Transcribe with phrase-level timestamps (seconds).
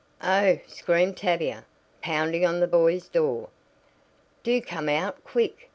[0.23, 1.63] "Oh!" screamed Tavia,
[2.01, 3.49] pounding on the boys' door.
[4.41, 5.69] "Do come out quick!